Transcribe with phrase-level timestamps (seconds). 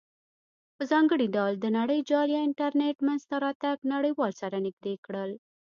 [0.75, 5.31] په ځانګړې ډول د نړیجال یا انټرنیټ مینځ ته راتګ نړیوال سره نزدې کړل.